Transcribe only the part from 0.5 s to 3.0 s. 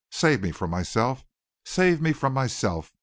from myself. Save me from myself.